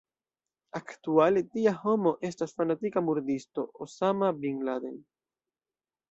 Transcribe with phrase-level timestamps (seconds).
[0.77, 4.97] Aktuale tia homo estas fanatika murdisto Osama bin Laden.